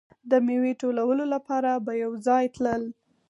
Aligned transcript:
د 0.31 0.33
میوې 0.47 0.73
ټولولو 0.81 1.23
لپاره 1.33 1.69
به 1.85 1.91
یو 2.03 2.11
ځای 2.27 2.45
تلل. 2.55 2.83